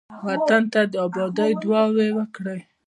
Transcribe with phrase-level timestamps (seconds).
[0.25, 2.59] وطن ته د آبادۍ دعاوې وکړئ.